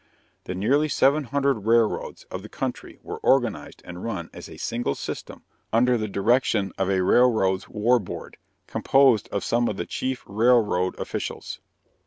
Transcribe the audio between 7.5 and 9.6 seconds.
War Board, composed of